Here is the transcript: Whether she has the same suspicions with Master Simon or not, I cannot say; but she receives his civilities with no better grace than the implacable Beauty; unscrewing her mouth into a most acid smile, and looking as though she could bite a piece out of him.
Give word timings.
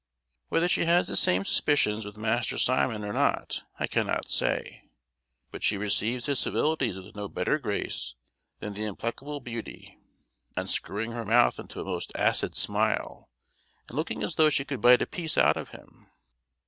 Whether 0.49 0.67
she 0.67 0.85
has 0.85 1.07
the 1.07 1.15
same 1.15 1.45
suspicions 1.45 2.07
with 2.07 2.17
Master 2.17 2.57
Simon 2.57 3.05
or 3.05 3.13
not, 3.13 3.61
I 3.79 3.85
cannot 3.85 4.29
say; 4.31 4.89
but 5.51 5.61
she 5.61 5.77
receives 5.77 6.25
his 6.25 6.39
civilities 6.39 6.97
with 6.99 7.15
no 7.15 7.27
better 7.27 7.59
grace 7.59 8.15
than 8.61 8.73
the 8.73 8.85
implacable 8.85 9.41
Beauty; 9.41 9.99
unscrewing 10.57 11.11
her 11.11 11.23
mouth 11.23 11.59
into 11.59 11.79
a 11.81 11.85
most 11.85 12.11
acid 12.15 12.55
smile, 12.55 13.29
and 13.87 13.95
looking 13.95 14.23
as 14.23 14.37
though 14.37 14.49
she 14.49 14.65
could 14.65 14.81
bite 14.81 15.03
a 15.03 15.05
piece 15.05 15.37
out 15.37 15.55
of 15.55 15.69
him. 15.69 16.09